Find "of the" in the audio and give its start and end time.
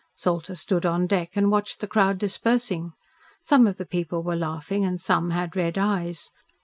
3.67-3.85